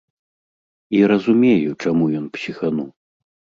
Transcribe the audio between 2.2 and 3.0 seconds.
ён псіхануў.